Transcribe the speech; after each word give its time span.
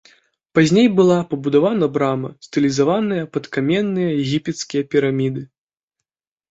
Пазней 0.59 0.87
была 0.99 1.17
пабудавана 1.33 1.91
брама, 1.99 2.29
стылізаваная 2.47 3.23
пад 3.37 3.53
каменныя 3.59 4.11
егіпецкія 4.27 4.83
піраміды. 4.97 5.41